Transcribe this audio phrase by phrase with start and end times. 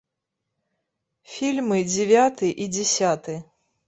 [1.33, 3.37] Фільмы дзявяты і дзясяты.